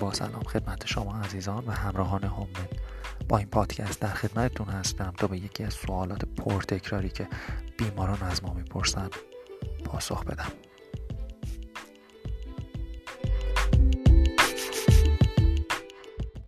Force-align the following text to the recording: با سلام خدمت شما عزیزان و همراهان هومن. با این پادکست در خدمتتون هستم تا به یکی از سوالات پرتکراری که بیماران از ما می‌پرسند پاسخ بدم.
با 0.00 0.12
سلام 0.12 0.42
خدمت 0.42 0.86
شما 0.86 1.20
عزیزان 1.20 1.64
و 1.66 1.70
همراهان 1.70 2.24
هومن. 2.24 2.68
با 3.28 3.38
این 3.38 3.46
پادکست 3.46 4.00
در 4.00 4.14
خدمتتون 4.14 4.68
هستم 4.68 5.12
تا 5.16 5.26
به 5.26 5.38
یکی 5.38 5.64
از 5.64 5.74
سوالات 5.74 6.24
پرتکراری 6.24 7.08
که 7.08 7.28
بیماران 7.78 8.22
از 8.22 8.44
ما 8.44 8.54
می‌پرسند 8.54 9.14
پاسخ 9.84 10.24
بدم. 10.24 10.52